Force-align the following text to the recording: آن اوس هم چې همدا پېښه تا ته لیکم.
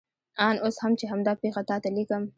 آن 0.47 0.55
اوس 0.63 0.75
هم 0.83 0.91
چې 0.99 1.05
همدا 1.11 1.33
پېښه 1.41 1.61
تا 1.69 1.75
ته 1.83 1.89
لیکم. 1.97 2.23